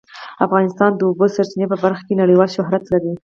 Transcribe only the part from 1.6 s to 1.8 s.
په